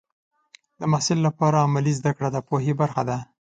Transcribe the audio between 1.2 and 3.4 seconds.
لپاره عملي زده کړه د پوهې برخه ده.